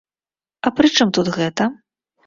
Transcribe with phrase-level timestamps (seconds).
[0.69, 1.73] А пры чым тут гэта?